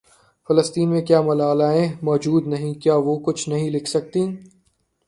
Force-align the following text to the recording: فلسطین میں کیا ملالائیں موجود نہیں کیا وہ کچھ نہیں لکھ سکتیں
فلسطین 0.49 0.89
میں 0.89 1.01
کیا 1.01 1.19
ملالائیں 1.21 1.87
موجود 2.01 2.47
نہیں 2.47 2.73
کیا 2.73 2.95
وہ 3.05 3.17
کچھ 3.19 3.47
نہیں 3.49 3.69
لکھ 3.69 3.89
سکتیں 3.89 4.25